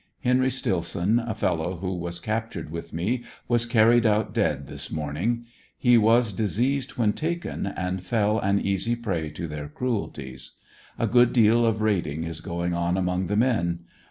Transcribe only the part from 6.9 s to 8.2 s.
when taken, and